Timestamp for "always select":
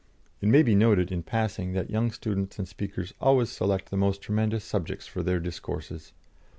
3.21-3.91